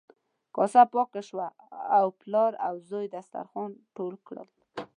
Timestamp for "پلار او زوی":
2.21-3.05